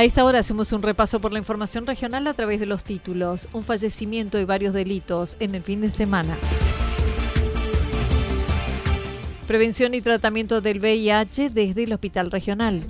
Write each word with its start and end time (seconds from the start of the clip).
A 0.00 0.04
esta 0.04 0.24
hora 0.24 0.38
hacemos 0.38 0.72
un 0.72 0.80
repaso 0.80 1.20
por 1.20 1.30
la 1.30 1.40
información 1.40 1.86
regional 1.86 2.26
a 2.26 2.32
través 2.32 2.58
de 2.58 2.64
los 2.64 2.84
títulos. 2.84 3.48
Un 3.52 3.64
fallecimiento 3.64 4.40
y 4.40 4.46
varios 4.46 4.72
delitos 4.72 5.36
en 5.40 5.54
el 5.54 5.62
fin 5.62 5.82
de 5.82 5.90
semana. 5.90 6.38
Prevención 9.46 9.92
y 9.92 10.00
tratamiento 10.00 10.62
del 10.62 10.80
VIH 10.80 11.50
desde 11.50 11.82
el 11.82 11.92
Hospital 11.92 12.30
Regional. 12.30 12.82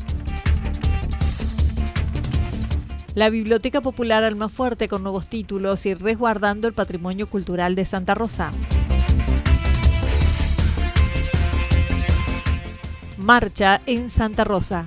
La 3.16 3.28
Biblioteca 3.28 3.80
Popular 3.80 4.22
Almafuerte 4.22 4.86
con 4.86 5.02
nuevos 5.02 5.26
títulos 5.26 5.86
y 5.86 5.94
resguardando 5.94 6.68
el 6.68 6.74
patrimonio 6.74 7.26
cultural 7.26 7.74
de 7.74 7.86
Santa 7.86 8.14
Rosa. 8.14 8.52
Marcha 13.16 13.80
en 13.86 14.10
Santa 14.10 14.44
Rosa. 14.44 14.86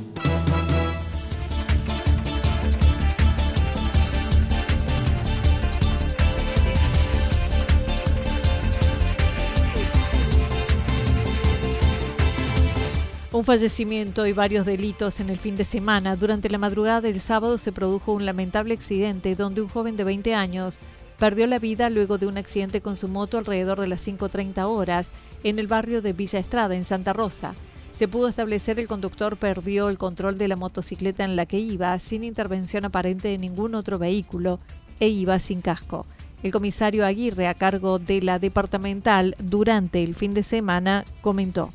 Un 13.41 13.45
fallecimiento 13.45 14.27
y 14.27 14.33
varios 14.33 14.67
delitos 14.67 15.19
en 15.19 15.31
el 15.31 15.39
fin 15.39 15.55
de 15.55 15.65
semana. 15.65 16.15
Durante 16.15 16.47
la 16.47 16.59
madrugada 16.59 17.01
del 17.01 17.19
sábado 17.19 17.57
se 17.57 17.71
produjo 17.71 18.13
un 18.13 18.23
lamentable 18.23 18.75
accidente 18.75 19.33
donde 19.33 19.63
un 19.63 19.67
joven 19.67 19.97
de 19.97 20.03
20 20.03 20.35
años 20.35 20.77
perdió 21.17 21.47
la 21.47 21.57
vida 21.57 21.89
luego 21.89 22.19
de 22.19 22.27
un 22.27 22.37
accidente 22.37 22.81
con 22.81 22.97
su 22.97 23.07
moto 23.07 23.39
alrededor 23.39 23.79
de 23.79 23.87
las 23.87 24.07
5.30 24.07 24.63
horas 24.65 25.07
en 25.43 25.57
el 25.57 25.65
barrio 25.65 26.03
de 26.03 26.13
Villa 26.13 26.37
Estrada, 26.37 26.75
en 26.75 26.85
Santa 26.85 27.13
Rosa. 27.13 27.55
Se 27.97 28.07
pudo 28.07 28.27
establecer 28.27 28.79
el 28.79 28.87
conductor 28.87 29.35
perdió 29.37 29.89
el 29.89 29.97
control 29.97 30.37
de 30.37 30.47
la 30.47 30.55
motocicleta 30.55 31.23
en 31.23 31.35
la 31.35 31.47
que 31.47 31.57
iba 31.57 31.97
sin 31.97 32.23
intervención 32.23 32.85
aparente 32.85 33.29
de 33.29 33.39
ningún 33.39 33.73
otro 33.73 33.97
vehículo 33.97 34.59
e 34.99 35.07
iba 35.07 35.39
sin 35.39 35.61
casco. 35.61 36.05
El 36.43 36.51
comisario 36.51 37.07
Aguirre, 37.07 37.47
a 37.47 37.55
cargo 37.55 37.97
de 37.97 38.21
la 38.21 38.37
departamental 38.37 39.35
durante 39.39 40.03
el 40.03 40.13
fin 40.13 40.35
de 40.35 40.43
semana, 40.43 41.05
comentó. 41.21 41.71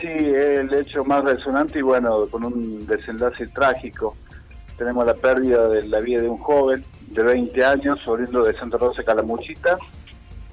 Sí, 0.00 0.06
el 0.08 0.72
hecho 0.72 1.04
más 1.04 1.22
resonante 1.24 1.78
y 1.78 1.82
bueno, 1.82 2.26
con 2.30 2.44
un 2.46 2.86
desenlace 2.86 3.48
trágico. 3.48 4.16
Tenemos 4.78 5.06
la 5.06 5.12
pérdida 5.12 5.68
de 5.68 5.86
la 5.86 6.00
vida 6.00 6.22
de 6.22 6.28
un 6.28 6.38
joven 6.38 6.82
de 7.08 7.22
20 7.22 7.62
años, 7.62 8.08
oriundo 8.08 8.42
de 8.42 8.54
Santa 8.54 8.78
Rosa 8.78 9.02
Calamuchita. 9.02 9.76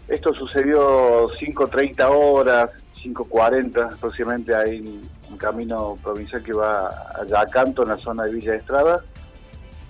Esto 0.09 0.33
sucedió 0.33 1.29
5.30 1.29 2.09
horas, 2.09 2.71
5.40 3.01 3.93
aproximadamente, 3.93 4.53
ahí 4.53 5.01
un 5.29 5.37
camino 5.37 5.97
provincial 6.03 6.43
que 6.43 6.51
va 6.51 6.87
a 6.89 7.25
Yacanto, 7.25 7.83
en 7.83 7.89
la 7.89 7.97
zona 7.99 8.25
de 8.25 8.33
Villa 8.33 8.55
Estrada. 8.55 9.01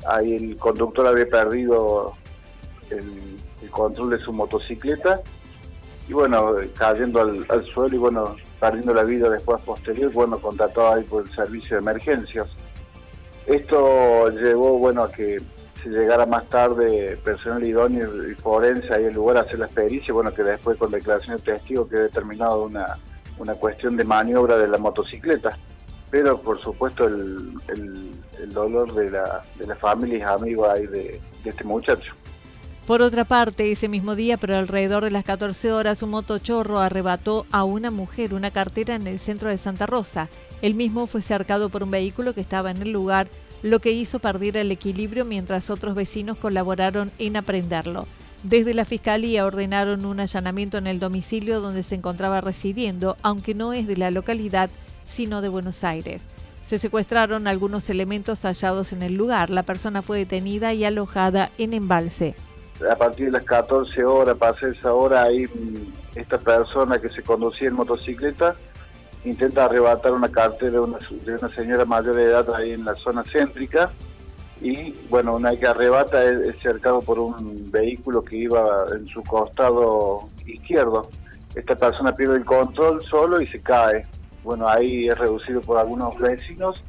Ahí 0.07 0.35
el 0.35 0.57
conductor 0.57 1.07
había 1.07 1.28
perdido 1.28 2.13
el, 2.91 3.38
control 3.72 4.12
de 4.12 4.19
su 4.19 4.31
motocicleta 4.31 5.19
y 6.07 6.13
bueno, 6.13 6.56
cayendo 6.78 7.19
al 7.22 7.66
suelo 7.66 7.95
y 7.95 7.97
bueno, 7.97 8.35
perdiendo 8.59 8.94
la 8.94 9.03
vida 9.03 9.29
después 9.29 9.62
posterior, 9.62 10.12
bueno, 10.12 10.40
contratado 10.40 10.94
ahí 10.94 11.03
por 11.03 11.23
el 11.23 11.34
servicio 11.34 11.75
de 11.75 11.81
emergencias. 11.81 12.47
Esto 13.45 14.29
llevó, 14.29 14.78
bueno, 14.78 15.03
a 15.03 15.12
que 15.12 15.38
se 15.81 15.90
llegara 15.90 16.25
más 16.25 16.45
tarde 16.50 17.18
personal 17.23 17.66
idóneo 17.66 18.29
y 18.29 18.35
forense 18.35 18.94
ahí 18.94 19.06
el 19.06 19.13
lugar 19.13 19.38
a 19.38 19.41
hacer 19.41 19.59
la 19.59 19.66
experiencia, 19.66 20.13
bueno, 20.13 20.34
que 20.34 20.44
después 20.44 20.78
con 20.78 20.91
declaración 20.91 21.38
de 21.38 21.44
testigo 21.44 21.88
quedó 21.88 22.01
determinado 22.01 22.63
una, 22.63 22.97
una 23.38 23.53
cuestión 23.56 23.95
de 23.95 24.03
maniobra 24.03 24.57
de 24.57 24.68
la 24.68 24.78
motocicleta. 24.78 25.57
Pero 26.09 26.41
por 26.41 26.62
supuesto 26.62 27.06
el, 27.06 27.53
el, 27.68 28.53
dolor 28.53 28.94
de 28.94 29.12
la, 29.12 29.44
de 29.56 29.68
la 29.68 29.75
familia 29.75 30.18
y 30.18 30.22
amigos 30.22 30.69
ahí 30.69 30.88
de 30.88 31.22
este 31.44 31.63
muchacho. 31.66 32.13
Por 32.87 33.01
otra 33.01 33.25
parte, 33.25 33.69
ese 33.69 33.89
mismo 33.89 34.15
día, 34.15 34.37
pero 34.37 34.55
alrededor 34.55 35.03
de 35.03 35.11
las 35.11 35.25
14 35.25 35.73
horas, 35.73 36.01
un 36.03 36.11
motochorro 36.11 36.79
arrebató 36.79 37.45
a 37.51 37.65
una 37.65 37.91
mujer 37.91 38.33
una 38.33 38.49
cartera 38.49 38.95
en 38.95 39.07
el 39.07 39.19
centro 39.19 39.49
de 39.49 39.57
Santa 39.57 39.85
Rosa. 39.85 40.29
El 40.61 40.73
mismo 40.73 41.05
fue 41.05 41.21
cercado 41.21 41.67
por 41.67 41.83
un 41.83 41.91
vehículo 41.91 42.33
que 42.33 42.39
estaba 42.39 42.71
en 42.71 42.81
el 42.81 42.91
lugar, 42.91 43.27
lo 43.61 43.79
que 43.79 43.91
hizo 43.91 44.19
perder 44.19 44.55
el 44.55 44.71
equilibrio 44.71 45.25
mientras 45.25 45.69
otros 45.69 45.95
vecinos 45.95 46.37
colaboraron 46.37 47.11
en 47.19 47.35
aprenderlo. 47.35 48.07
Desde 48.43 48.73
la 48.73 48.85
Fiscalía 48.85 49.45
ordenaron 49.45 50.05
un 50.05 50.21
allanamiento 50.21 50.77
en 50.77 50.87
el 50.87 50.99
domicilio 50.99 51.59
donde 51.59 51.83
se 51.83 51.95
encontraba 51.95 52.39
residiendo, 52.39 53.17
aunque 53.21 53.53
no 53.53 53.73
es 53.73 53.85
de 53.85 53.97
la 53.97 54.11
localidad, 54.11 54.69
sino 55.03 55.41
de 55.41 55.49
Buenos 55.49 55.83
Aires. 55.83 56.21
Se 56.65 56.79
secuestraron 56.79 57.47
algunos 57.47 57.89
elementos 57.89 58.43
hallados 58.43 58.93
en 58.93 59.01
el 59.01 59.15
lugar. 59.15 59.49
La 59.49 59.63
persona 59.63 60.01
fue 60.01 60.19
detenida 60.19 60.73
y 60.73 60.85
alojada 60.85 61.49
en 61.57 61.73
embalse 61.73 62.33
a 62.89 62.95
partir 62.95 63.27
de 63.27 63.31
las 63.33 63.43
14 63.43 64.03
horas, 64.05 64.38
pasa 64.38 64.67
esa 64.67 64.93
hora, 64.93 65.23
ahí 65.23 65.45
mm, 65.47 66.17
esta 66.19 66.38
persona 66.38 66.99
que 66.99 67.09
se 67.09 67.23
conducía 67.23 67.68
en 67.68 67.75
motocicleta 67.75 68.56
intenta 69.25 69.65
arrebatar 69.65 70.13
una 70.13 70.29
cartera 70.29 70.71
de 70.71 70.79
una, 70.79 70.97
de 71.25 71.35
una 71.35 71.53
señora 71.53 71.85
mayor 71.85 72.15
de 72.15 72.24
edad 72.25 72.56
ahí 72.56 72.71
en 72.71 72.85
la 72.85 72.95
zona 72.95 73.24
céntrica 73.24 73.89
y 74.62 74.94
bueno, 75.09 75.35
una 75.35 75.56
que 75.56 75.68
arrebata 75.68 76.24
es, 76.24 76.59
cercado 76.62 77.01
por 77.01 77.19
un 77.19 77.69
vehículo 77.71 78.24
que 78.24 78.38
iba 78.38 78.85
en 78.91 79.07
su 79.07 79.21
costado 79.24 80.29
izquierdo. 80.45 81.09
Esta 81.53 81.75
persona 81.75 82.13
pierde 82.13 82.38
el 82.38 82.45
control 82.45 83.03
solo 83.03 83.41
y 83.41 83.47
se 83.47 83.62
cae. 83.62 84.06
Bueno, 84.44 84.68
ahí 84.68 85.09
es 85.09 85.18
reducido 85.18 85.62
por 85.62 85.77
algunos 85.77 86.18
vecinos 86.18 86.83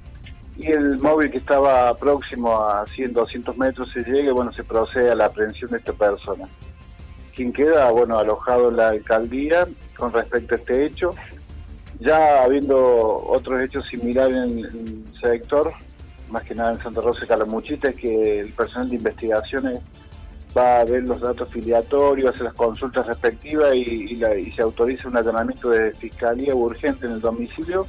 y 0.59 0.73
el 0.73 0.99
móvil 0.99 1.31
que 1.31 1.39
estaba 1.39 1.95
próximo 1.95 2.61
a 2.61 2.85
100, 2.87 3.13
200 3.13 3.57
metros 3.57 3.91
se 3.93 4.03
llega 4.03 4.33
bueno, 4.33 4.53
se 4.53 4.65
procede 4.65 5.11
a 5.11 5.15
la 5.15 5.27
aprehensión 5.27 5.71
de 5.71 5.79
esta 5.79 5.93
persona. 5.93 6.49
Quien 7.35 7.53
queda, 7.53 7.89
bueno, 7.93 8.19
alojado 8.19 8.69
en 8.71 8.77
la 8.77 8.89
alcaldía 8.89 9.69
con 9.97 10.13
respecto 10.13 10.55
a 10.55 10.59
este 10.59 10.85
hecho. 10.85 11.11
Ya 12.01 12.43
habiendo 12.43 12.77
otros 12.77 13.61
hechos 13.61 13.87
similares 13.87 14.37
en, 14.37 14.59
el 14.59 15.05
sector, 15.21 15.73
más 16.29 16.43
que 16.43 16.57
nada 16.57 16.73
en 16.73 16.83
Santa 16.83 17.01
Rosa 17.01 17.25
y 17.25 17.29
Calamuchita, 17.29 17.91
es 17.91 17.97
que 17.97 18.41
el 18.41 18.53
personal 18.53 18.91
de 18.91 18.97
investigaciones 18.97 19.79
va 20.57 20.81
a 20.81 20.85
ver 20.85 21.05
los 21.05 21.21
datos 21.21 21.49
filiatorios, 21.51 22.35
hace 22.35 22.43
las 22.43 22.55
consultas 22.55 23.07
respectivas 23.07 23.75
y, 23.77 24.21
y 24.21 24.53
se 24.53 24.63
autoriza 24.63 25.07
un 25.07 25.17
allanamiento 25.17 25.71
de 25.71 25.93
fiscalía 25.93 26.53
urgente 26.55 27.07
en 27.07 27.13
el 27.13 27.21
domicilio 27.21 27.87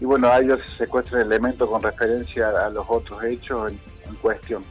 y 0.00 0.04
bueno, 0.04 0.28
a 0.28 0.38
ellos 0.40 0.60
se 0.70 0.84
secuestran 0.84 1.22
elementos 1.22 1.68
con 1.68 1.80
referencia 1.80 2.50
a 2.50 2.70
los 2.70 2.84
otros 2.88 3.22
hechos 3.24 3.70
en, 3.70 4.14
cuestión, 4.20 4.62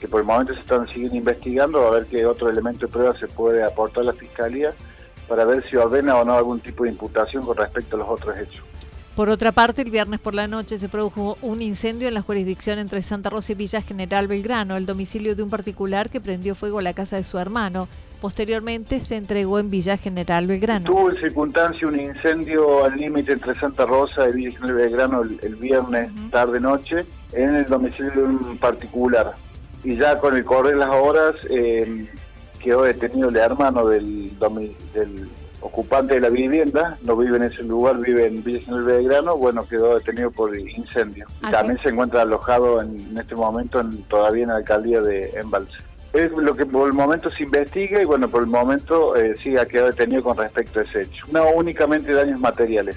que 0.00 0.08
por 0.08 0.20
el 0.20 0.26
momento 0.26 0.54
se 0.54 0.60
están 0.60 0.86
siguiendo 0.88 1.16
investigando 1.16 1.86
a 1.86 1.90
ver 1.90 2.06
qué 2.06 2.24
otro 2.26 2.48
elemento 2.48 2.86
de 2.86 2.92
prueba 2.92 3.12
se 3.14 3.28
puede 3.28 3.62
aportar 3.62 4.02
a 4.02 4.06
la 4.06 4.12
Fiscalía 4.12 4.72
para 5.28 5.44
ver 5.44 5.68
si 5.68 5.76
ordena 5.76 6.16
o 6.16 6.24
no 6.24 6.34
algún 6.34 6.60
tipo 6.60 6.84
de 6.84 6.90
imputación 6.90 7.44
con 7.44 7.56
respecto 7.56 7.96
a 7.96 7.98
los 8.00 8.08
otros 8.08 8.38
hechos. 8.38 8.64
Por 9.18 9.30
otra 9.30 9.50
parte, 9.50 9.82
el 9.82 9.90
viernes 9.90 10.20
por 10.20 10.32
la 10.32 10.46
noche 10.46 10.78
se 10.78 10.88
produjo 10.88 11.36
un 11.42 11.60
incendio 11.60 12.06
en 12.06 12.14
la 12.14 12.22
jurisdicción 12.22 12.78
entre 12.78 13.02
Santa 13.02 13.30
Rosa 13.30 13.50
y 13.50 13.56
Villa 13.56 13.80
General 13.82 14.28
Belgrano, 14.28 14.76
el 14.76 14.86
domicilio 14.86 15.34
de 15.34 15.42
un 15.42 15.50
particular 15.50 16.08
que 16.08 16.20
prendió 16.20 16.54
fuego 16.54 16.78
a 16.78 16.82
la 16.82 16.92
casa 16.92 17.16
de 17.16 17.24
su 17.24 17.36
hermano. 17.36 17.88
Posteriormente 18.20 19.00
se 19.00 19.16
entregó 19.16 19.58
en 19.58 19.70
Villa 19.70 19.96
General 19.96 20.46
Belgrano. 20.46 20.88
Tuvo 20.88 21.10
en 21.10 21.16
circunstancia 21.16 21.88
un 21.88 21.98
incendio 21.98 22.84
al 22.84 22.96
límite 22.96 23.32
entre 23.32 23.56
Santa 23.56 23.86
Rosa 23.86 24.28
y 24.28 24.34
Villa 24.34 24.52
General 24.52 24.76
Belgrano 24.76 25.22
el, 25.22 25.56
viernes 25.56 26.12
tarde-noche 26.30 27.04
en 27.32 27.56
el 27.56 27.64
domicilio 27.64 28.12
de 28.12 28.22
un 28.22 28.58
particular. 28.58 29.34
Y 29.82 29.96
ya 29.96 30.16
con 30.20 30.36
el 30.36 30.44
correr 30.44 30.74
de 30.74 30.78
las 30.78 30.90
horas 30.90 31.34
eh, 31.50 32.06
quedó 32.60 32.84
detenido 32.84 33.30
el 33.30 33.36
hermano 33.36 33.88
del, 33.88 34.30
del 34.38 35.28
ocupante 35.60 36.14
de 36.14 36.20
la 36.20 36.28
vivienda, 36.28 36.96
no 37.02 37.16
vive 37.16 37.36
en 37.36 37.44
ese 37.44 37.62
lugar, 37.62 37.98
vive 37.98 38.26
en 38.26 38.42
Villa 38.42 38.60
General 38.60 38.84
Belgrano, 38.84 39.36
bueno, 39.36 39.66
quedó 39.66 39.94
detenido 39.94 40.30
por 40.30 40.56
incendio. 40.56 41.26
Ah, 41.42 41.50
también 41.50 41.78
se 41.82 41.90
encuentra 41.90 42.22
alojado 42.22 42.80
en, 42.80 43.16
este 43.18 43.34
momento 43.34 43.80
en, 43.80 44.02
todavía 44.04 44.44
en 44.44 44.48
la 44.50 44.56
alcaldía 44.56 45.00
de 45.00 45.30
Embalse. 45.34 45.76
Es 46.12 46.32
lo 46.32 46.54
que 46.54 46.64
por 46.64 46.88
el 46.88 46.94
momento 46.94 47.28
se 47.28 47.42
investiga 47.42 48.00
y 48.00 48.04
bueno, 48.06 48.28
por 48.28 48.42
el 48.42 48.48
momento 48.48 49.14
eh, 49.14 49.34
sí 49.42 49.56
ha 49.58 49.66
quedado 49.66 49.90
detenido 49.90 50.22
con 50.22 50.36
respecto 50.36 50.80
a 50.80 50.82
ese 50.82 51.02
hecho. 51.02 51.24
No 51.30 51.50
únicamente 51.50 52.12
daños 52.12 52.40
materiales. 52.40 52.96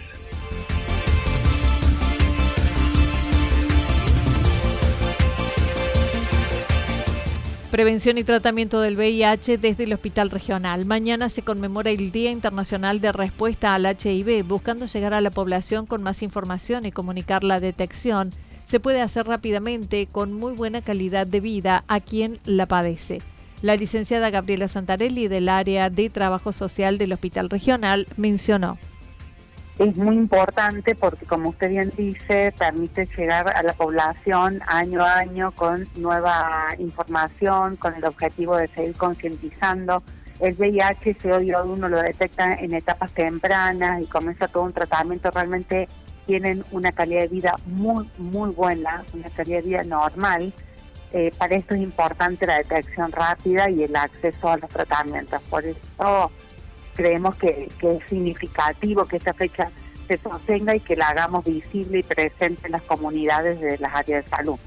Prevención 7.82 8.20
y 8.20 8.24
tratamiento 8.24 8.80
del 8.80 8.96
VIH 8.96 9.58
desde 9.58 9.86
el 9.86 9.94
Hospital 9.94 10.30
Regional. 10.30 10.86
Mañana 10.86 11.30
se 11.30 11.42
conmemora 11.42 11.90
el 11.90 12.12
Día 12.12 12.30
Internacional 12.30 13.02
de 13.02 13.12
Respuesta 13.12 13.74
al 13.74 13.88
HIV, 13.88 14.46
buscando 14.46 14.86
llegar 14.86 15.16
a 15.16 15.20
la 15.20 15.32
población 15.32 15.88
con 15.88 16.04
más 16.04 16.22
información 16.22 16.86
y 16.86 16.92
comunicar 16.92 17.44
la 17.44 17.60
detección. 17.60 18.30
Se 18.68 18.80
puede 18.80 19.02
hacer 19.02 19.26
rápidamente 19.26 20.06
con 20.06 20.32
muy 20.32 20.54
buena 20.54 20.84
calidad 20.84 21.26
de 21.26 21.40
vida 21.40 21.84
a 21.88 22.02
quien 22.02 22.38
la 22.46 22.68
padece. 22.68 23.18
La 23.64 23.76
licenciada 23.76 24.30
Gabriela 24.30 24.68
Santarelli 24.68 25.28
del 25.28 25.50
área 25.50 25.90
de 25.90 26.12
Trabajo 26.12 26.54
Social 26.54 27.00
del 27.00 27.14
Hospital 27.14 27.50
Regional 27.50 28.06
mencionó 28.16 28.78
es 29.82 29.98
muy 29.98 30.16
importante 30.16 30.94
porque, 30.94 31.26
como 31.26 31.50
usted 31.50 31.70
bien 31.70 31.92
dice, 31.98 32.54
permite 32.58 33.08
llegar 33.18 33.50
a 33.50 33.64
la 33.64 33.74
población 33.74 34.62
año 34.68 35.04
a 35.04 35.18
año 35.18 35.52
con 35.52 35.88
nueva 35.96 36.76
información, 36.78 37.78
con 37.78 37.96
el 37.96 38.06
objetivo 38.06 38.58
de 38.58 38.68
seguir 38.68 38.96
concientizando. 38.96 40.04
El 40.40 40.54
VIH, 40.54 41.18
si 41.20 41.32
hoy 41.32 41.52
uno 41.52 41.90
lo 41.90 42.00
detecta 42.00 42.54
en 42.54 42.76
etapas 42.76 43.12
tempranas 43.12 44.04
y 44.04 44.06
comienza 44.06 44.48
todo 44.48 44.64
un 44.64 44.74
tratamiento, 44.74 45.32
realmente 45.32 45.88
tienen 46.28 46.64
una 46.72 46.92
calidad 46.92 47.22
de 47.22 47.28
vida 47.30 47.56
muy, 47.66 48.08
muy 48.20 48.52
buena, 48.52 49.04
una 49.14 49.30
calidad 49.30 49.64
de 49.64 49.68
vida 49.68 49.84
normal. 49.84 50.54
Eh, 51.12 51.32
para 51.38 51.56
esto 51.56 51.74
es 51.74 51.82
importante 51.82 52.46
la 52.46 52.60
detección 52.60 53.12
rápida 53.12 53.70
y 53.70 53.84
el 53.84 53.96
acceso 53.96 54.48
a 54.48 54.58
los 54.58 54.70
tratamientos. 54.70 55.42
Por 55.50 55.66
eso 55.66 56.32
creemos 56.94 57.36
que, 57.36 57.70
es 57.82 58.04
significativo 58.10 59.06
que 59.06 59.18
esta 59.18 59.34
fecha 59.34 59.72
se 60.08 60.18
sostenga 60.18 60.76
y 60.76 60.80
que 60.80 60.96
la 60.96 61.10
hagamos 61.10 61.46
visible 61.46 62.00
y 62.00 62.04
presente 62.04 62.66
en 62.66 62.74
las 62.74 62.82
comunidades 62.84 63.60
de 63.60 63.78
las 63.78 63.94
áreas 63.94 64.26
de 64.26 64.30
salud. 64.30 64.58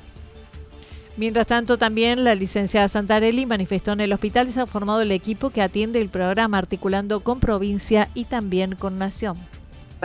Mientras 1.17 1.47
tanto, 1.47 1.79
también 1.79 2.25
la 2.25 2.35
licenciada 2.35 2.88
Santarelli 2.88 3.47
manifestó 3.47 3.93
en 3.93 4.00
el 4.00 4.12
hospital 4.12 4.53
se 4.53 4.61
ha 4.61 4.67
formado 4.67 5.00
el 5.00 5.12
equipo 5.12 5.50
que 5.50 5.62
atiende 5.62 6.00
el 6.00 6.09
programa 6.09 6.59
articulando 6.59 7.21
con 7.21 7.38
provincia 7.38 8.09
y 8.15 8.25
también 8.25 8.75
con 8.75 8.99
nación. 8.99 9.37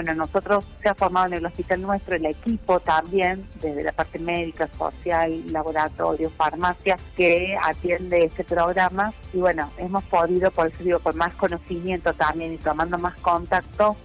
Bueno, 0.01 0.15
nosotros 0.15 0.63
se 0.81 0.87
ha 0.87 0.95
formado 0.95 1.27
en 1.27 1.33
el 1.33 1.45
hospital 1.45 1.81
nuestro 1.81 2.15
el 2.15 2.25
equipo 2.25 2.79
también, 2.79 3.45
desde 3.55 3.83
la 3.83 3.91
parte 3.91 4.17
médica, 4.17 4.69
social, 4.77 5.43
laboratorio, 5.51 6.29
farmacia, 6.29 6.97
que 7.17 7.57
atiende 7.61 8.23
este 8.23 8.45
programa. 8.45 9.11
Y 9.33 9.39
bueno, 9.39 9.69
hemos 9.77 10.05
podido, 10.05 10.51
por 10.51 10.67
eso 10.67 10.81
digo, 10.85 10.99
con 10.99 11.17
más 11.17 11.35
conocimiento 11.35 12.13
también 12.13 12.53
y 12.53 12.57
tomando 12.57 12.97
más 12.97 13.17
contacto, 13.17 13.97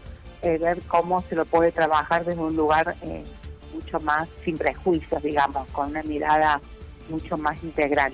eh, 0.43 0.59
ver 0.59 0.83
cómo 0.89 1.23
se 1.23 1.37
lo 1.37 1.45
puede 1.45 1.71
trabajar 1.71 2.25
desde 2.25 2.43
un 2.43 2.57
lugar 2.57 2.97
eh, 3.03 3.23
mucho 3.73 4.01
más 4.01 4.29
sin 4.45 4.59
prejuicios, 4.59 5.23
digamos, 5.23 5.69
con 5.69 5.91
una 5.91 6.03
mirada 6.03 6.61
mucho 7.09 7.39
más 7.39 7.63
integral. 7.63 8.13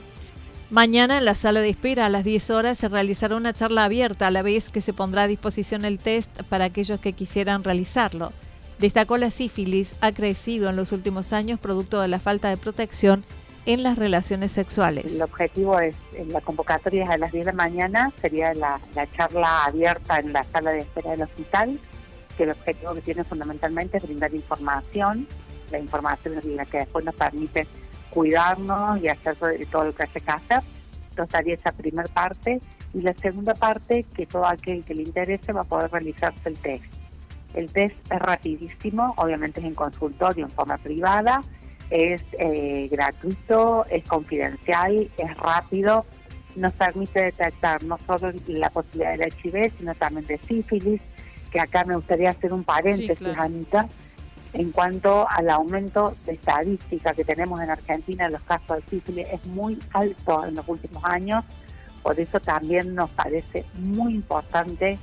Mañana 0.70 1.18
en 1.18 1.24
la 1.24 1.34
sala 1.34 1.60
de 1.60 1.68
espera 1.68 2.06
a 2.06 2.08
las 2.08 2.22
10 2.22 2.50
horas 2.50 2.78
se 2.78 2.86
realizará 2.86 3.34
una 3.34 3.52
charla 3.52 3.84
abierta 3.84 4.28
a 4.28 4.30
la 4.30 4.42
vez 4.42 4.70
que 4.70 4.80
se 4.80 4.92
pondrá 4.92 5.22
a 5.22 5.26
disposición 5.26 5.84
el 5.84 5.98
test 5.98 6.30
para 6.44 6.66
aquellos 6.66 7.00
que 7.00 7.12
quisieran 7.12 7.64
realizarlo. 7.64 8.32
Destacó 8.78 9.16
la 9.16 9.32
sífilis 9.32 9.92
ha 10.00 10.12
crecido 10.12 10.70
en 10.70 10.76
los 10.76 10.92
últimos 10.92 11.32
años 11.32 11.58
producto 11.58 12.00
de 12.00 12.06
la 12.06 12.20
falta 12.20 12.50
de 12.50 12.56
protección 12.56 13.24
en 13.66 13.82
las 13.82 13.98
relaciones 13.98 14.52
sexuales. 14.52 15.06
El 15.06 15.20
objetivo 15.22 15.80
es, 15.80 15.96
en 16.14 16.32
la 16.32 16.40
convocatoria 16.40 17.02
es 17.02 17.10
a 17.10 17.18
las 17.18 17.32
10 17.32 17.46
de 17.46 17.52
la 17.52 17.56
mañana, 17.56 18.12
sería 18.20 18.54
la, 18.54 18.80
charla 19.16 19.64
abierta 19.64 20.20
en 20.20 20.32
la 20.32 20.44
sala 20.44 20.70
de 20.70 20.80
espera 20.80 21.10
del 21.10 21.22
hospital, 21.22 21.80
que 22.36 22.44
el 22.44 22.50
objetivo 22.50 22.94
que 22.94 23.00
tiene 23.00 23.24
fundamentalmente 23.24 23.96
es 23.96 24.04
brindar 24.04 24.32
información, 24.32 25.26
la 25.72 25.80
información 25.80 26.40
la 26.44 26.64
que 26.64 26.78
después 26.78 27.04
nos 27.04 27.16
permite 27.16 27.66
cuidarnos 28.10 29.00
y 29.02 29.08
hacer 29.08 29.36
todo 29.70 29.84
lo 29.84 29.94
que 29.94 30.02
hace 30.02 30.20
casa. 30.20 30.62
Entonces 31.10 31.34
haría 31.34 31.54
esa 31.54 31.72
primera 31.72 32.08
parte. 32.12 32.60
Y 32.92 33.02
la 33.02 33.14
segunda 33.14 33.54
parte, 33.54 34.04
que 34.14 34.26
todo 34.26 34.46
aquel 34.46 34.82
que 34.84 34.94
le 34.94 35.02
interese 35.02 35.52
va 35.52 35.62
a 35.62 35.64
poder 35.64 35.90
realizarse 35.90 36.48
el 36.48 36.56
test. 36.56 36.84
El 37.54 37.70
test 37.70 37.96
es 38.12 38.18
rapidísimo, 38.18 39.14
obviamente 39.16 39.60
es 39.60 39.66
en 39.66 39.74
consultorio, 39.74 40.44
en 40.44 40.50
forma 40.50 40.78
privada, 40.78 41.40
es 41.90 42.22
eh, 42.38 42.88
gratuito, 42.90 43.84
es 43.90 44.04
confidencial, 44.04 45.10
es 45.18 45.36
rápido, 45.36 46.06
nos 46.56 46.72
permite 46.72 47.20
detectar 47.20 47.82
no 47.82 47.98
solo 48.06 48.32
la 48.46 48.70
posibilidad 48.70 49.16
del 49.18 49.32
HIV, 49.42 49.72
sino 49.78 49.94
también 49.94 50.26
de 50.26 50.38
sífilis, 50.38 51.02
que 51.50 51.60
acá 51.60 51.84
me 51.84 51.96
gustaría 51.96 52.30
hacer 52.30 52.52
un 52.52 52.62
paréntesis, 52.62 53.36
Anita, 53.36 53.88
en 54.52 54.72
cuanto 54.72 55.28
al 55.28 55.48
aumento 55.50 56.16
de 56.26 56.32
estadística 56.32 57.12
que 57.12 57.24
tenemos 57.24 57.60
en 57.60 57.70
Argentina 57.70 58.26
en 58.26 58.32
los 58.32 58.42
casos 58.42 58.78
de 58.78 58.82
sífilis 58.90 59.26
es 59.32 59.46
muy 59.46 59.78
alto 59.92 60.44
en 60.44 60.54
los 60.54 60.66
últimos 60.68 61.04
años, 61.04 61.44
por 62.02 62.18
eso 62.18 62.40
también 62.40 62.94
nos 62.94 63.10
parece 63.10 63.64
muy 63.74 64.14
importante 64.14 64.98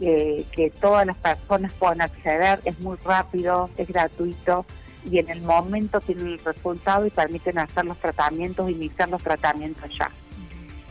eh, 0.00 0.46
que 0.52 0.70
todas 0.70 1.04
las 1.06 1.16
personas 1.16 1.72
puedan 1.72 2.00
acceder, 2.00 2.60
es 2.64 2.78
muy 2.80 2.96
rápido, 3.04 3.68
es 3.76 3.88
gratuito 3.88 4.64
y 5.04 5.18
en 5.18 5.28
el 5.28 5.42
momento 5.42 6.00
tienen 6.00 6.28
el 6.28 6.38
resultado 6.38 7.06
y 7.06 7.10
permiten 7.10 7.58
hacer 7.58 7.84
los 7.84 7.98
tratamientos, 7.98 8.70
iniciar 8.70 9.08
los 9.08 9.22
tratamientos 9.22 9.90
ya. 9.96 10.10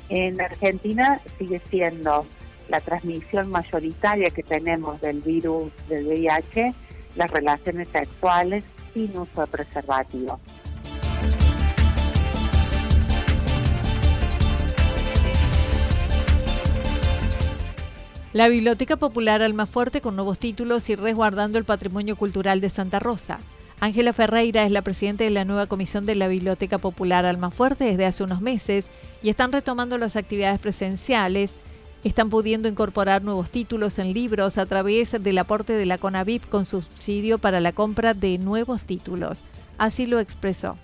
En 0.10 0.40
Argentina 0.40 1.20
sigue 1.38 1.62
siendo 1.70 2.26
la 2.70 2.82
transmisión 2.82 3.50
mayoritaria 3.50 4.30
que 4.30 4.44
tenemos 4.44 5.00
del 5.02 5.22
virus 5.22 5.72
del 5.88 6.08
VIH, 6.08 6.74
las 7.18 7.32
relaciones 7.32 7.90
sexuales 7.90 8.64
sin 8.94 9.18
uso 9.18 9.42
de 9.42 9.48
preservativo. 9.48 10.40
La 18.34 18.50
Biblioteca 18.50 18.98
Popular 18.98 19.42
Almafuerte 19.42 20.00
con 20.00 20.16
nuevos 20.16 20.38
títulos 20.38 20.90
y 20.90 20.96
resguardando 20.96 21.58
el 21.58 21.64
patrimonio 21.64 22.16
cultural 22.16 22.62
de 22.62 22.70
Santa 22.70 23.00
Rosa. 23.00 23.40
Ángela 23.80 24.14
Ferreira 24.14 24.64
es 24.64 24.72
la 24.72 24.84
presidenta 24.84 25.24
de 25.24 25.32
la 25.32 25.46
nueva 25.46 25.66
comisión 25.66 26.06
de 26.06 26.16
la 26.16 26.28
Biblioteca 26.28 26.78
Popular 26.78 27.26
Almafuerte 27.26 27.86
desde 27.86 28.06
hace 28.06 28.24
unos 28.24 28.42
meses 28.42 28.86
y 29.24 29.30
están 29.30 29.52
retomando 29.52 29.98
las 29.98 30.16
actividades 30.16 30.60
presenciales 30.60 31.56
están 32.04 32.30
pudiendo 32.30 32.68
incorporar 32.68 33.24
nuevos 33.24 33.52
títulos 33.52 34.00
en 34.00 34.14
libros 34.14 34.58
a 34.58 34.66
través 34.66 35.12
del 35.12 35.38
aporte 35.38 35.74
de 35.74 35.86
la 35.86 35.98
CONAVIP 35.98 36.48
con 36.48 36.66
subsidio 36.66 37.38
para 37.38 37.60
la 37.60 37.72
compra 37.72 38.14
de 38.14 38.38
nuevos 38.38 38.84
títulos. 38.84 39.44
Así 39.78 40.06
lo 40.06 40.20
expresó. 40.20 40.78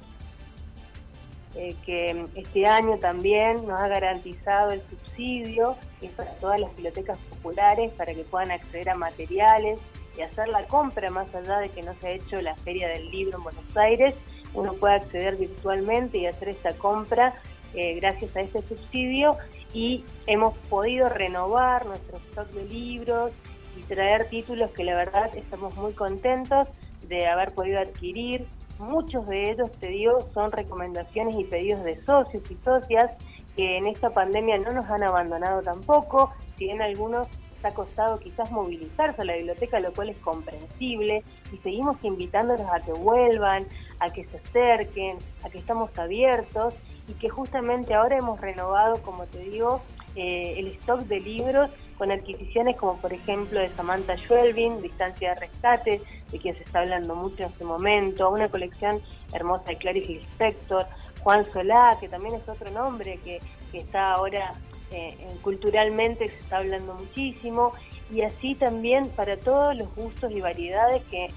Eh, 1.55 1.75
que 1.85 2.25
este 2.35 2.65
año 2.65 2.97
también 2.97 3.67
nos 3.67 3.79
ha 3.79 3.87
garantizado 3.87 4.71
el 4.71 4.81
subsidio, 4.89 5.77
es 6.01 6.09
para 6.11 6.31
todas 6.35 6.59
las 6.59 6.73
bibliotecas 6.75 7.19
populares, 7.29 7.91
para 7.91 8.15
que 8.15 8.23
puedan 8.23 8.49
acceder 8.49 8.89
a 8.89 8.95
materiales 8.95 9.79
y 10.17 10.21
hacer 10.21 10.47
la 10.47 10.65
compra, 10.65 11.11
más 11.11 11.33
allá 11.35 11.59
de 11.59 11.69
que 11.69 11.83
no 11.83 11.93
se 12.01 12.07
ha 12.07 12.11
hecho 12.11 12.41
la 12.41 12.55
Feria 12.55 12.87
del 12.87 13.09
Libro 13.11 13.37
en 13.37 13.43
Buenos 13.43 13.77
Aires, 13.77 14.15
uno 14.55 14.73
puede 14.73 14.95
acceder 14.95 15.35
virtualmente 15.35 16.17
y 16.17 16.25
hacer 16.25 16.49
esta 16.49 16.73
compra 16.73 17.35
eh, 17.73 17.95
gracias 17.95 18.35
a 18.35 18.41
este 18.41 18.61
subsidio 18.67 19.35
y 19.73 20.05
hemos 20.27 20.57
podido 20.69 21.09
renovar 21.09 21.85
nuestro 21.85 22.17
stock 22.17 22.47
de 22.49 22.65
libros 22.65 23.31
y 23.77 23.81
traer 23.83 24.27
títulos 24.29 24.71
que 24.71 24.83
la 24.83 24.95
verdad 24.95 25.35
estamos 25.35 25.75
muy 25.75 25.93
contentos. 25.93 26.67
de 27.07 27.27
haber 27.27 27.53
podido 27.53 27.81
adquirir. 27.81 28.47
Muchos 28.79 29.27
de 29.27 29.51
ellos, 29.51 29.69
te 29.73 29.87
digo, 29.87 30.29
son 30.33 30.53
recomendaciones 30.53 31.35
y 31.35 31.43
pedidos 31.43 31.83
de 31.83 32.01
socios 32.01 32.43
y 32.49 32.55
socias 32.63 33.11
que 33.57 33.77
en 33.77 33.87
esta 33.87 34.09
pandemia 34.09 34.57
no 34.59 34.71
nos 34.71 34.89
han 34.89 35.03
abandonado 35.03 35.61
tampoco, 35.61 36.31
si 36.57 36.65
bien 36.65 36.81
algunos 36.81 37.27
ha 37.63 37.71
costado 37.71 38.19
quizás 38.19 38.51
movilizarse 38.51 39.21
a 39.21 39.25
la 39.25 39.35
biblioteca, 39.35 39.79
lo 39.79 39.93
cual 39.93 40.09
es 40.09 40.17
comprensible, 40.19 41.23
y 41.51 41.57
seguimos 41.57 41.97
invitándolos 42.03 42.67
a 42.67 42.79
que 42.79 42.93
vuelvan, 42.93 43.65
a 43.99 44.09
que 44.09 44.25
se 44.25 44.37
acerquen, 44.37 45.17
a 45.43 45.49
que 45.49 45.59
estamos 45.59 45.97
abiertos 45.97 46.73
y 47.07 47.13
que 47.13 47.29
justamente 47.29 47.93
ahora 47.93 48.17
hemos 48.17 48.39
renovado, 48.39 49.01
como 49.01 49.25
te 49.25 49.39
digo, 49.39 49.81
eh, 50.15 50.55
el 50.57 50.67
stock 50.67 51.01
de 51.01 51.19
libros 51.19 51.69
con 51.97 52.11
adquisiciones 52.11 52.75
como 52.77 52.97
por 52.97 53.13
ejemplo 53.13 53.59
de 53.59 53.69
Samantha 53.75 54.15
Schwelvin, 54.17 54.81
Distancia 54.81 55.33
de 55.33 55.39
Rescate, 55.39 56.01
de 56.31 56.39
quien 56.39 56.55
se 56.55 56.63
está 56.63 56.79
hablando 56.79 57.15
mucho 57.15 57.43
en 57.43 57.49
este 57.49 57.63
momento, 57.63 58.29
una 58.29 58.49
colección 58.49 59.01
hermosa 59.33 59.65
de 59.65 59.77
Clarice 59.77 60.13
Lispector, 60.13 60.85
Juan 61.21 61.45
Solá, 61.51 61.97
que 61.99 62.09
también 62.09 62.35
es 62.35 62.47
otro 62.47 62.69
nombre 62.71 63.19
que, 63.23 63.39
está 63.73 64.13
ahora 64.13 64.53
eh, 64.91 65.17
culturalmente 65.41 66.29
se 66.29 66.37
está 66.37 66.57
hablando 66.57 66.93
muchísimo, 66.93 67.71
y 68.11 68.21
así 68.21 68.53
también 68.53 69.09
para 69.09 69.35
todos 69.35 69.75
los 69.75 69.93
gustos 69.95 70.31
y 70.31 70.41
variedades 70.41 71.03
que 71.05 71.27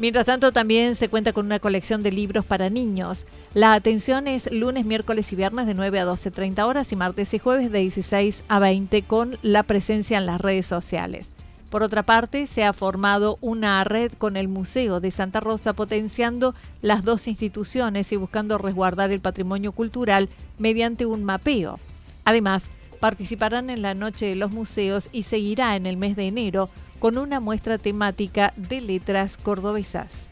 Mientras 0.00 0.24
tanto, 0.24 0.50
también 0.50 0.94
se 0.94 1.10
cuenta 1.10 1.34
con 1.34 1.44
una 1.44 1.58
colección 1.58 2.02
de 2.02 2.10
libros 2.10 2.46
para 2.46 2.70
niños. 2.70 3.26
La 3.52 3.74
atención 3.74 4.28
es 4.28 4.50
lunes, 4.50 4.86
miércoles 4.86 5.30
y 5.30 5.36
viernes 5.36 5.66
de 5.66 5.74
9 5.74 6.00
a 6.00 6.06
12.30 6.06 6.66
horas 6.66 6.90
y 6.90 6.96
martes 6.96 7.34
y 7.34 7.38
jueves 7.38 7.70
de 7.70 7.80
16 7.80 8.44
a 8.48 8.58
20 8.60 9.02
con 9.02 9.36
la 9.42 9.62
presencia 9.62 10.16
en 10.16 10.24
las 10.24 10.40
redes 10.40 10.64
sociales. 10.64 11.28
Por 11.68 11.82
otra 11.82 12.02
parte, 12.02 12.46
se 12.46 12.64
ha 12.64 12.72
formado 12.72 13.36
una 13.42 13.84
red 13.84 14.10
con 14.16 14.38
el 14.38 14.48
Museo 14.48 15.00
de 15.00 15.10
Santa 15.10 15.38
Rosa 15.40 15.74
potenciando 15.74 16.54
las 16.80 17.04
dos 17.04 17.28
instituciones 17.28 18.10
y 18.10 18.16
buscando 18.16 18.56
resguardar 18.56 19.10
el 19.10 19.20
patrimonio 19.20 19.72
cultural 19.72 20.30
mediante 20.58 21.04
un 21.04 21.24
mapeo. 21.24 21.78
Además, 22.24 22.64
participarán 23.00 23.68
en 23.68 23.82
la 23.82 23.92
Noche 23.92 24.24
de 24.24 24.36
los 24.36 24.50
Museos 24.50 25.10
y 25.12 25.24
seguirá 25.24 25.76
en 25.76 25.84
el 25.84 25.98
mes 25.98 26.16
de 26.16 26.26
enero 26.26 26.70
con 27.00 27.16
una 27.16 27.40
muestra 27.40 27.78
temática 27.78 28.52
de 28.56 28.80
letras 28.80 29.36
cordobesas. 29.38 30.30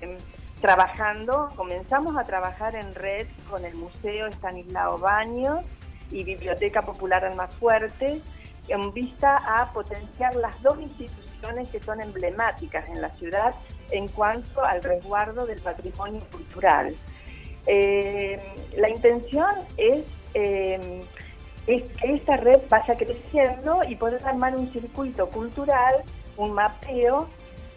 Trabajando, 0.61 1.49
comenzamos 1.57 2.17
a 2.17 2.25
trabajar 2.25 2.77
en 2.77 2.95
red 2.95 3.27
con 3.51 3.65
el 3.65 3.75
Museo 3.75 4.27
Estanislao 4.27 4.99
Baños 4.99 5.65
y 6.11 6.25
Biblioteca 6.25 6.83
Popular 6.83 7.33
Fuerte 7.59 8.21
en 8.69 8.93
vista 8.93 9.37
a 9.37 9.73
potenciar 9.73 10.37
las 10.37 10.61
dos 10.63 10.79
instituciones 10.79 11.69
que 11.71 11.81
son 11.81 12.03
emblemáticas 12.03 12.87
en 12.91 13.01
la 13.01 13.11
ciudad 13.15 13.55
en 13.91 14.07
cuanto 14.09 14.63
al 14.63 14.83
resguardo 14.83 15.47
del 15.47 15.61
patrimonio 15.61 16.21
cultural. 16.31 16.95
Em, 17.67 18.39
la 18.77 18.91
intención 18.91 19.51
es, 19.79 20.05
em, 20.35 21.01
es 21.67 21.83
que 21.85 22.13
esta 22.15 22.37
red 22.37 22.61
vaya 22.69 22.95
creciendo 22.97 23.81
y 23.89 23.97
poder 23.97 24.23
armar 24.27 24.55
un 24.55 24.71
circuito 24.71 25.29
cultural 25.31 26.05
un 26.39 26.53
mapeo 26.53 27.29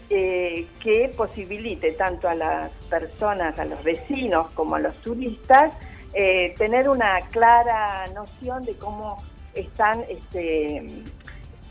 eh, 0.08 0.66
que 0.80 1.10
posibilite 1.16 1.92
tanto 1.92 2.28
a 2.28 2.34
las 2.34 2.70
personas, 2.88 3.58
a 3.58 3.64
los 3.64 3.82
vecinos 3.82 4.50
como 4.50 4.76
a 4.76 4.78
los 4.78 4.94
turistas, 4.96 5.72
eh, 6.14 6.54
tener 6.58 6.88
una 6.88 7.20
clara 7.30 8.06
noción 8.14 8.62
de 8.64 8.76
cómo 8.76 9.22
están 9.54 10.04
este, 10.08 10.84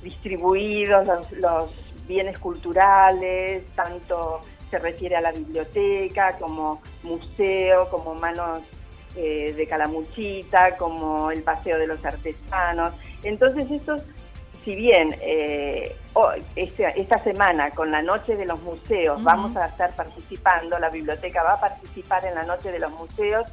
distribuidos 0.01 1.07
los, 1.31 1.69
bienes 2.07 2.39
culturales, 2.39 3.63
tanto 3.75 4.41
se 4.69 4.79
refiere 4.79 5.15
a 5.15 5.21
la 5.21 5.31
biblioteca 5.31 6.35
como 6.37 6.81
museo, 7.03 7.89
como 7.89 8.15
manos 8.15 8.63
eh, 9.15 9.53
de 9.55 9.67
calamuchita, 9.67 10.75
como 10.77 11.31
el 11.31 11.43
paseo 11.43 11.77
de 11.77 11.87
los 11.87 12.03
artesanos. 12.03 12.93
Entonces 13.23 13.69
estos 13.69 14.01
si 14.65 14.75
bien 14.75 15.15
esta, 16.55 17.17
semana 17.19 17.71
con 17.71 17.91
la 17.91 18.01
Noche 18.01 18.35
de 18.35 18.45
los 18.45 18.61
Museos 18.61 19.23
vamos 19.23 19.55
a 19.55 19.67
estar 19.67 19.95
participando, 19.95 20.77
la 20.79 20.89
biblioteca 20.89 21.43
va 21.43 21.53
a 21.53 21.59
participar 21.59 22.25
en 22.25 22.35
la 22.35 22.43
Noche 22.43 22.71
de 22.71 22.79
los 22.79 22.91
Museos. 22.91 23.45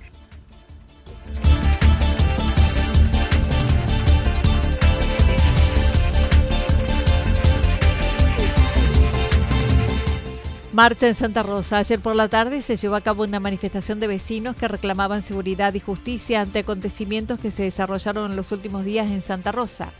Marcha 10.78 11.08
en 11.08 11.16
Santa 11.16 11.42
Rosa. 11.42 11.78
Ayer 11.78 11.98
por 11.98 12.14
la 12.14 12.28
tarde 12.28 12.62
se 12.62 12.76
llevó 12.76 12.94
a 12.94 13.00
cabo 13.00 13.24
una 13.24 13.40
manifestación 13.40 13.98
de 13.98 14.06
vecinos 14.06 14.54
que 14.54 14.68
reclamaban 14.68 15.24
seguridad 15.24 15.74
y 15.74 15.80
justicia 15.80 16.40
ante 16.40 16.60
acontecimientos 16.60 17.40
que 17.40 17.50
se 17.50 17.64
desarrollaron 17.64 18.30
en 18.30 18.36
los 18.36 18.52
últimos 18.52 18.84
días 18.84 19.10
en 19.10 19.22
Santa 19.22 19.50
Rosa. 19.50 19.92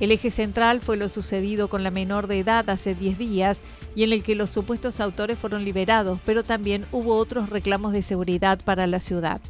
El 0.00 0.12
eje 0.12 0.30
central 0.30 0.80
fue 0.80 0.96
lo 0.96 1.08
sucedido 1.08 1.68
con 1.68 1.82
la 1.82 1.90
menor 1.90 2.28
de 2.28 2.38
edad 2.38 2.70
hace 2.70 2.94
10 2.94 3.18
días 3.18 3.60
y 3.96 4.04
en 4.04 4.12
el 4.12 4.22
que 4.22 4.36
los 4.36 4.50
supuestos 4.50 5.00
autores 5.00 5.38
fueron 5.38 5.64
liberados, 5.64 6.20
pero 6.24 6.44
también 6.44 6.84
hubo 6.92 7.16
otros 7.16 7.50
reclamos 7.50 7.92
de 7.92 8.02
seguridad 8.02 8.60
para 8.64 8.86
la 8.86 9.00
ciudad. 9.00 9.40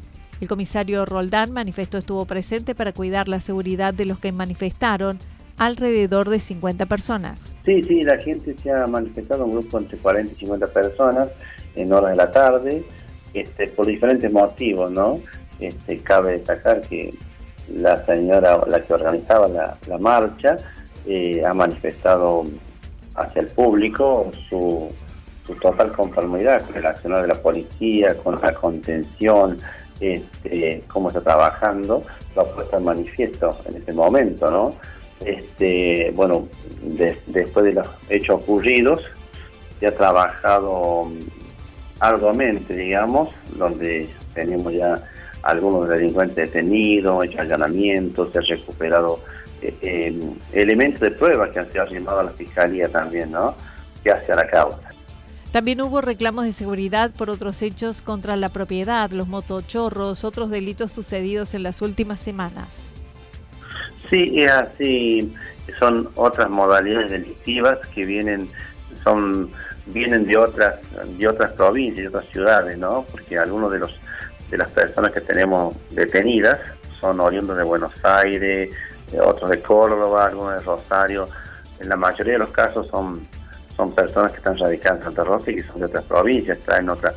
El 0.41 0.47
comisario 0.47 1.05
Roldán 1.05 1.51
manifestó 1.51 1.99
estuvo 1.99 2.25
presente 2.25 2.73
para 2.73 2.93
cuidar 2.93 3.27
la 3.27 3.41
seguridad 3.41 3.93
de 3.93 4.05
los 4.05 4.19
que 4.19 4.31
manifestaron, 4.31 5.19
alrededor 5.57 6.29
de 6.29 6.39
50 6.39 6.85
personas. 6.87 7.55
Sí, 7.65 7.83
sí, 7.83 8.01
la 8.01 8.17
gente 8.17 8.55
se 8.63 8.71
ha 8.71 8.87
manifestado, 8.87 9.45
un 9.45 9.51
grupo 9.51 9.77
entre 9.77 9.97
40 9.97 10.33
y 10.33 10.39
50 10.39 10.67
personas 10.67 11.27
en 11.75 11.91
horas 11.93 12.11
de 12.11 12.15
la 12.15 12.31
tarde, 12.31 12.83
este, 13.33 13.67
por 13.67 13.85
diferentes 13.85 14.31
motivos, 14.31 14.89
¿no? 14.91 15.19
Este, 15.59 15.97
cabe 15.97 16.31
destacar 16.33 16.81
que 16.81 17.13
la 17.73 18.05
señora, 18.05 18.61
la 18.67 18.81
que 18.83 18.93
organizaba 18.93 19.47
la, 19.47 19.97
marcha, 19.97 20.57
eh, 21.05 21.43
ha 21.45 21.53
manifestado 21.53 22.43
hacia 23.15 23.41
el 23.41 23.47
público 23.47 24.31
su, 24.49 24.87
total 25.61 25.91
conformidad 25.93 26.63
con 26.63 26.77
el 26.77 26.85
accionar 26.85 27.23
de 27.23 27.29
la 27.29 27.41
policía, 27.41 28.15
con 28.23 28.39
la 28.39 28.53
contención, 28.53 29.57
este, 29.99 30.83
cómo 30.87 31.09
está 31.09 31.21
trabajando, 31.21 32.03
lo 32.35 32.41
ha 32.41 32.45
puesto 32.45 32.77
en 32.77 32.83
manifiesto 32.83 33.57
en 33.65 33.77
este 33.77 33.91
momento, 33.93 34.51
¿no? 34.51 34.75
Este, 35.25 36.11
bueno, 36.15 36.47
después 37.27 37.65
de 37.65 37.73
los 37.73 37.87
hechos 38.09 38.43
ocurridos, 38.43 39.01
se 39.79 39.87
ha 39.87 39.91
trabajado 39.91 41.11
arduamente, 41.99 42.75
digamos, 42.75 43.29
donde 43.57 44.07
tenemos 44.33 44.71
ya 44.73 45.01
algunos 45.43 45.87
delincuentes 45.87 46.51
detenidos, 46.51 47.25
hecho 47.25 47.41
allanamientos, 47.41 48.31
se 48.31 48.39
ha 48.39 48.41
recuperado 48.41 49.19
eh, 49.61 49.75
eh, 49.81 50.19
elementos 50.53 51.01
de 51.01 51.11
prueba 51.11 51.51
que 51.51 51.59
han 51.59 51.71
sido 51.71 51.83
arrimados 51.83 52.21
a 52.21 52.23
la 52.23 52.31
Fiscalía 52.31 52.89
también, 52.89 53.31
¿no? 53.31 53.55
Que 54.03 54.11
hace 54.11 54.31
a 54.31 54.35
la 54.35 54.47
causa. 54.47 54.89
También 55.51 55.81
hubo 55.81 56.01
reclamos 56.01 56.45
de 56.45 56.53
seguridad 56.53 57.11
por 57.11 57.29
otros 57.29 57.61
hechos 57.63 58.01
contra 58.03 58.35
la 58.35 58.49
propiedad, 58.49 59.09
los 59.09 59.27
motochorros, 59.27 60.23
otros 60.23 60.51
delitos 60.51 60.91
sucedidos 60.91 61.55
en 61.55 61.63
las 61.63 61.81
últimas 61.81 62.19
semanas. 62.19 62.67
Sí, 64.09 64.31
es 64.35 64.51
así. 64.51 65.33
Son 65.77 66.09
otras 66.15 66.49
modalidades 66.49 67.11
delictivas 67.11 67.79
que 67.93 68.05
vienen, 68.05 68.47
son, 69.03 69.51
vienen 69.87 70.25
de 70.25 70.37
otras, 70.37 70.75
de 71.17 71.27
otras 71.27 71.53
provincias, 71.53 72.03
de 72.03 72.07
otras 72.07 72.25
ciudades, 72.31 72.77
¿no? 72.77 73.05
Porque 73.11 73.37
algunos 73.37 73.71
de 73.71 73.79
los 73.79 73.99
de 74.49 74.57
las 74.57 74.69
personas 74.69 75.11
que 75.11 75.21
tenemos 75.21 75.75
detenidas 75.91 76.59
son 76.99 77.19
oriundos 77.19 77.57
de 77.57 77.63
Buenos 77.63 77.93
Aires, 78.03 78.69
otros 79.21 79.49
de 79.49 79.61
Córdoba, 79.61 80.27
algunos 80.27 80.55
de 80.55 80.59
Rosario. 80.59 81.29
En 81.79 81.89
la 81.89 81.95
mayoría 81.95 82.33
de 82.33 82.39
los 82.39 82.49
casos 82.49 82.87
son, 82.89 83.21
son 83.75 83.93
personas 83.93 84.31
que 84.31 84.37
están 84.37 84.57
radicadas 84.57 84.99
en 84.99 85.03
Santa 85.05 85.23
Rosa 85.23 85.51
y 85.51 85.55
que 85.55 85.63
son 85.63 85.79
de 85.79 85.85
otras 85.85 86.03
provincias, 86.03 86.57
en 86.77 86.89
otra, 86.89 87.13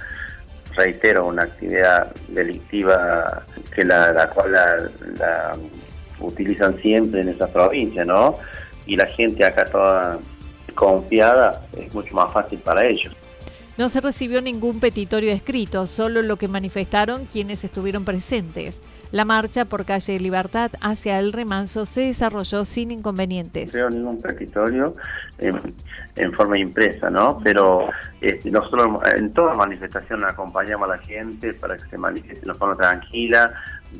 reitero, 0.76 1.26
una 1.26 1.42
actividad 1.44 2.12
delictiva 2.28 3.42
que 3.74 3.84
la, 3.84 4.12
la 4.12 4.28
cual 4.28 4.52
la, 4.52 5.56
utilizan 6.20 6.80
siempre 6.80 7.22
en 7.22 7.30
esa 7.30 7.48
provincia, 7.48 8.04
¿no? 8.04 8.36
Y 8.86 8.96
la 8.96 9.06
gente 9.06 9.44
acá 9.44 9.64
toda 9.64 10.18
confiada 10.74 11.60
es 11.76 11.92
mucho 11.92 12.14
más 12.14 12.32
fácil 12.32 12.58
para 12.60 12.84
ellos. 12.84 13.14
No 13.78 13.88
se 13.88 14.00
recibió 14.00 14.42
ningún 14.42 14.80
petitorio 14.80 15.32
escrito, 15.32 15.86
solo 15.86 16.22
lo 16.22 16.36
que 16.36 16.48
manifestaron 16.48 17.24
quienes 17.26 17.64
estuvieron 17.64 18.04
presentes. 18.04 18.78
La 19.12 19.26
marcha 19.26 19.66
por 19.66 19.84
calle 19.84 20.18
Libertad 20.18 20.70
hacia 20.80 21.18
el 21.18 21.34
remanso 21.34 21.84
se 21.84 22.00
desarrolló 22.02 22.64
sin 22.64 22.90
inconvenientes. 22.90 23.66
No 23.66 23.72
creo 23.72 23.90
ningún 23.90 24.20
petitorio 24.22 24.94
en, 25.38 26.32
forma 26.32 26.58
impresa, 26.58 27.10
¿no? 27.10 27.38
Pero 27.44 27.90
este, 28.22 28.50
nosotros 28.50 29.02
en 29.14 29.32
toda 29.34 29.52
manifestación 29.52 30.24
acompañamos 30.24 30.88
a 30.88 30.96
la 30.96 30.98
gente 31.02 31.52
para 31.52 31.76
que 31.76 31.86
se 31.88 31.98
manifieste 31.98 32.46
de 32.46 32.54
forma 32.54 32.74
tranquila, 32.76 33.52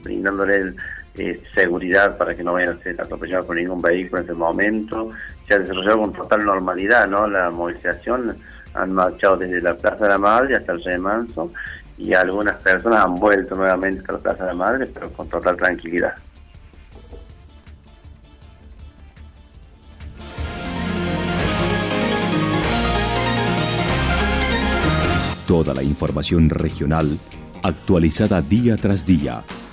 brindándole 0.02 0.74
eh, 1.14 1.42
seguridad 1.54 2.16
para 2.16 2.34
que 2.34 2.42
no 2.42 2.54
vayan 2.54 2.78
a 2.78 2.82
ser 2.82 3.00
atropellados 3.00 3.44
por 3.44 3.56
ningún 3.56 3.82
vehículo 3.82 4.20
en 4.22 4.24
ese 4.24 4.34
momento. 4.34 5.10
Se 5.46 5.54
ha 5.54 5.58
desarrollado 5.58 6.00
con 6.00 6.12
total 6.12 6.44
normalidad, 6.44 7.06
¿no? 7.06 7.26
La 7.26 7.50
movilización 7.50 8.38
han 8.74 8.92
marchado 8.92 9.36
desde 9.36 9.60
la 9.60 9.76
Plaza 9.76 10.04
de 10.04 10.08
la 10.10 10.18
Madre 10.18 10.56
hasta 10.56 10.72
el 10.72 10.82
remanso 10.82 11.52
y 11.98 12.14
algunas 12.14 12.56
personas 12.56 13.04
han 13.04 13.16
vuelto 13.16 13.54
nuevamente 13.54 14.02
a 14.08 14.12
la 14.12 14.18
Plaza 14.18 14.44
de 14.44 14.48
la 14.50 14.54
Madre, 14.54 14.86
pero 14.86 15.12
con 15.12 15.28
total 15.28 15.56
tranquilidad. 15.56 16.14
Toda 25.46 25.74
la 25.74 25.82
información 25.82 26.48
regional 26.48 27.18
actualizada 27.62 28.40
día 28.40 28.76
tras 28.76 29.04
día. 29.04 29.44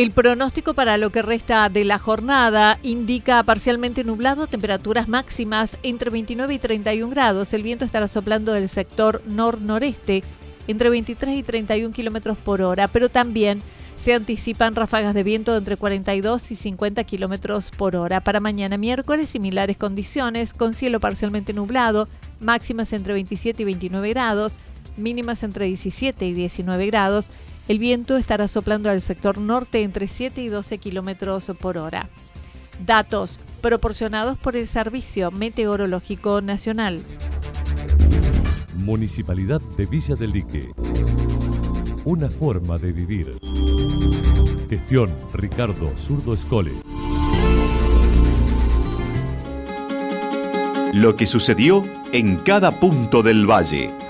El 0.00 0.12
pronóstico 0.12 0.72
para 0.72 0.96
lo 0.96 1.10
que 1.10 1.20
resta 1.20 1.68
de 1.68 1.84
la 1.84 1.98
jornada 1.98 2.78
indica 2.82 3.42
parcialmente 3.42 4.02
nublado, 4.02 4.46
temperaturas 4.46 5.08
máximas 5.08 5.76
entre 5.82 6.08
29 6.08 6.54
y 6.54 6.58
31 6.58 7.10
grados. 7.10 7.52
El 7.52 7.62
viento 7.62 7.84
estará 7.84 8.08
soplando 8.08 8.54
del 8.54 8.70
sector 8.70 9.20
nor-noreste 9.26 10.24
entre 10.68 10.88
23 10.88 11.36
y 11.36 11.42
31 11.42 11.92
kilómetros 11.92 12.38
por 12.38 12.62
hora, 12.62 12.88
pero 12.88 13.10
también 13.10 13.60
se 13.98 14.14
anticipan 14.14 14.74
ráfagas 14.74 15.12
de 15.12 15.22
viento 15.22 15.52
de 15.52 15.58
entre 15.58 15.76
42 15.76 16.50
y 16.50 16.56
50 16.56 17.04
kilómetros 17.04 17.70
por 17.70 17.94
hora. 17.94 18.22
Para 18.22 18.40
mañana 18.40 18.78
miércoles, 18.78 19.28
similares 19.28 19.76
condiciones, 19.76 20.54
con 20.54 20.72
cielo 20.72 20.98
parcialmente 20.98 21.52
nublado, 21.52 22.08
máximas 22.40 22.94
entre 22.94 23.12
27 23.12 23.60
y 23.60 23.66
29 23.66 24.08
grados, 24.08 24.54
mínimas 24.96 25.42
entre 25.42 25.66
17 25.66 26.24
y 26.24 26.32
19 26.32 26.86
grados 26.86 27.28
el 27.70 27.78
viento 27.78 28.16
estará 28.16 28.48
soplando 28.48 28.90
al 28.90 29.00
sector 29.00 29.38
norte 29.38 29.84
entre 29.84 30.08
7 30.08 30.42
y 30.42 30.48
12 30.48 30.78
kilómetros 30.78 31.52
por 31.60 31.78
hora. 31.78 32.08
Datos 32.84 33.38
proporcionados 33.60 34.36
por 34.38 34.56
el 34.56 34.66
Servicio 34.66 35.30
Meteorológico 35.30 36.40
Nacional. 36.40 37.00
Municipalidad 38.74 39.60
de 39.76 39.86
Villa 39.86 40.16
del 40.16 40.32
Lique. 40.32 40.72
Una 42.04 42.28
forma 42.28 42.76
de 42.76 42.90
vivir. 42.90 43.38
Gestión 44.68 45.14
Ricardo 45.32 45.96
Zurdo 45.96 46.34
Escole. 46.34 46.72
Lo 50.92 51.14
que 51.14 51.26
sucedió 51.26 51.84
en 52.10 52.34
cada 52.38 52.80
punto 52.80 53.22
del 53.22 53.48
valle. 53.48 54.09